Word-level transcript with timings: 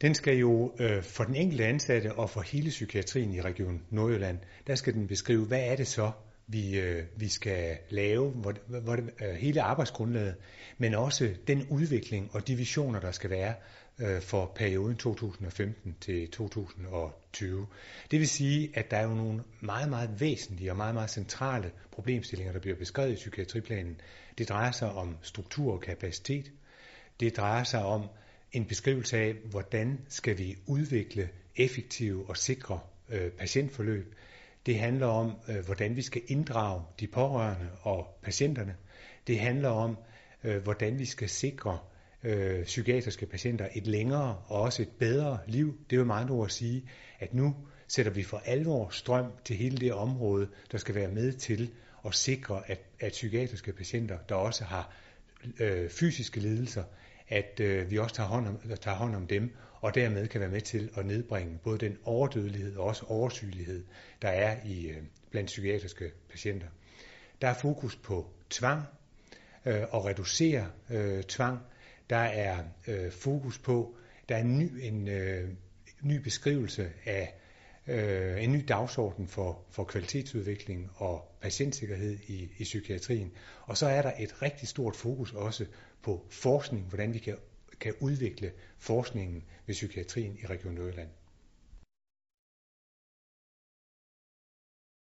Den 0.00 0.14
skal 0.14 0.36
jo 0.36 0.72
øh, 0.78 1.02
for 1.02 1.24
den 1.24 1.34
enkelte 1.34 1.66
ansatte 1.66 2.12
og 2.12 2.30
for 2.30 2.40
hele 2.40 2.70
psykiatrien 2.70 3.34
i 3.34 3.40
Region 3.40 3.82
Nordjylland, 3.90 4.38
der 4.66 4.74
skal 4.74 4.94
den 4.94 5.06
beskrive, 5.06 5.44
hvad 5.44 5.60
er 5.60 5.76
det 5.76 5.86
så, 5.86 6.10
vi, 6.46 6.80
øh, 6.80 7.04
vi 7.16 7.28
skal 7.28 7.78
lave, 7.90 8.30
hvor, 8.30 8.54
hvor, 8.80 8.92
øh, 8.94 9.34
hele 9.34 9.62
arbejdsgrundlaget, 9.62 10.34
men 10.78 10.94
også 10.94 11.34
den 11.46 11.66
udvikling 11.70 12.30
og 12.32 12.48
de 12.48 12.56
visioner, 12.56 13.00
der 13.00 13.10
skal 13.10 13.30
være 13.30 13.54
øh, 13.98 14.20
for 14.20 14.52
perioden 14.54 14.96
2015 14.96 15.96
til 16.00 16.30
2020. 16.30 17.66
Det 18.10 18.18
vil 18.18 18.28
sige, 18.28 18.70
at 18.74 18.90
der 18.90 18.96
er 18.96 19.02
jo 19.02 19.14
nogle 19.14 19.42
meget, 19.60 19.90
meget 19.90 20.20
væsentlige 20.20 20.70
og 20.70 20.76
meget, 20.76 20.94
meget 20.94 21.10
centrale 21.10 21.70
problemstillinger, 21.90 22.52
der 22.52 22.60
bliver 22.60 22.76
beskrevet 22.76 23.12
i 23.12 23.14
psykiatriplanen. 23.14 24.00
Det 24.38 24.48
drejer 24.48 24.70
sig 24.70 24.92
om 24.92 25.16
struktur 25.22 25.72
og 25.72 25.80
kapacitet. 25.80 26.52
Det 27.20 27.36
drejer 27.36 27.64
sig 27.64 27.84
om 27.84 28.08
en 28.52 28.64
beskrivelse 28.64 29.16
af, 29.18 29.34
hvordan 29.50 29.98
skal 30.08 30.38
vi 30.38 30.56
udvikle 30.66 31.28
effektive 31.56 32.28
og 32.28 32.36
sikre 32.36 32.80
øh, 33.08 33.30
patientforløb. 33.30 34.14
Det 34.66 34.78
handler 34.78 35.06
om, 35.06 35.32
øh, 35.48 35.64
hvordan 35.64 35.96
vi 35.96 36.02
skal 36.02 36.22
inddrage 36.26 36.82
de 37.00 37.06
pårørende 37.06 37.68
og 37.82 38.18
patienterne. 38.22 38.76
Det 39.26 39.40
handler 39.40 39.68
om, 39.68 39.96
øh, 40.44 40.62
hvordan 40.62 40.98
vi 40.98 41.04
skal 41.04 41.28
sikre 41.28 41.78
øh, 42.24 42.64
psykiatriske 42.64 43.26
patienter 43.26 43.68
et 43.74 43.86
længere 43.86 44.42
og 44.46 44.60
også 44.60 44.82
et 44.82 44.90
bedre 44.98 45.38
liv. 45.46 45.78
Det 45.90 45.96
er 45.96 46.00
jo 46.00 46.04
meget 46.04 46.30
ord 46.30 46.46
at 46.46 46.52
sige, 46.52 46.88
at 47.18 47.34
nu 47.34 47.56
sætter 47.88 48.12
vi 48.12 48.22
for 48.22 48.42
alvor 48.44 48.88
strøm 48.88 49.32
til 49.44 49.56
hele 49.56 49.76
det 49.76 49.92
område, 49.92 50.48
der 50.72 50.78
skal 50.78 50.94
være 50.94 51.08
med 51.08 51.32
til 51.32 51.70
at 52.06 52.14
sikre, 52.14 52.70
at, 52.70 52.80
at 53.00 53.12
psykiatriske 53.12 53.72
patienter, 53.72 54.18
der 54.28 54.34
også 54.34 54.64
har 54.64 54.92
øh, 55.60 55.90
fysiske 55.90 56.40
lidelser, 56.40 56.84
at 57.28 57.60
øh, 57.60 57.90
vi 57.90 57.98
også 57.98 58.14
tager 58.14 58.28
hånd, 58.28 58.48
om, 58.48 58.60
tager 58.80 58.96
hånd 58.96 59.16
om 59.16 59.26
dem, 59.26 59.54
og 59.80 59.94
dermed 59.94 60.28
kan 60.28 60.40
være 60.40 60.50
med 60.50 60.60
til 60.60 60.90
at 60.96 61.06
nedbringe 61.06 61.58
både 61.64 61.78
den 61.78 61.98
overdødelighed 62.04 62.76
og 62.76 62.84
også 62.84 63.06
oversygelighed, 63.06 63.84
der 64.22 64.28
er 64.28 64.56
i 64.64 64.86
øh, 64.86 65.02
blandt 65.30 65.46
psykiatriske 65.46 66.10
patienter. 66.30 66.66
Der 67.42 67.48
er 67.48 67.54
fokus 67.54 67.96
på 67.96 68.30
tvang 68.50 68.82
øh, 69.66 69.82
og 69.90 70.04
reducere 70.04 70.70
øh, 70.90 71.22
tvang. 71.22 71.58
Der 72.10 72.16
er 72.16 72.64
øh, 72.86 73.12
fokus 73.12 73.58
på, 73.58 73.96
der 74.28 74.36
er 74.36 74.40
en 74.40 74.58
ny, 74.58 74.70
en, 74.82 75.08
øh, 75.08 75.48
ny 76.02 76.16
beskrivelse 76.16 76.92
af 77.04 77.34
øh, 77.88 78.44
en 78.44 78.52
ny 78.52 78.64
dagsorden 78.68 79.28
for, 79.28 79.60
for 79.70 79.84
kvalitetsudvikling 79.84 80.90
og 80.96 81.36
patientsikkerhed 81.40 82.18
i, 82.26 82.48
i 82.58 82.62
psykiatrien. 82.64 83.32
Og 83.62 83.76
så 83.76 83.86
er 83.86 84.02
der 84.02 84.12
et 84.18 84.42
rigtig 84.42 84.68
stort 84.68 84.96
fokus 84.96 85.32
også 85.32 85.66
på 86.02 86.26
forskning, 86.30 86.86
hvordan 86.88 87.14
vi 87.14 87.18
kan, 87.18 87.36
kan 87.80 87.94
udvikle 88.00 88.52
forskningen 88.78 89.44
ved 89.66 89.74
psykiatrien 89.74 90.38
i 90.42 90.46
Region 90.46 90.74
Nordjylland. 90.74 91.08